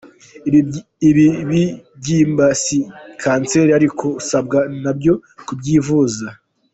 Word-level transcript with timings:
Ibi 1.09 1.25
bibyimba 1.49 2.45
si 2.63 2.77
kanseri 3.21 3.71
ariko 3.79 4.05
usabwa 4.19 4.59
nabyo 4.83 5.13
kubyivuza. 5.45 6.27